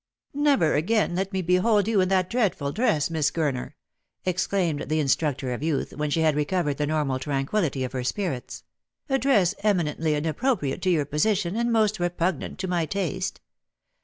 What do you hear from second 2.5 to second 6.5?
dress, Miss Gurner," exclaimed the instructor of youth, when she had